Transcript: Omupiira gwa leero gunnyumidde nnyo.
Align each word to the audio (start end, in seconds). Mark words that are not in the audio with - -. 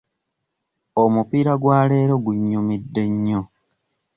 Omupiira 1.03 1.53
gwa 1.61 1.79
leero 1.89 2.15
gunnyumidde 2.25 3.03
nnyo. 3.11 3.41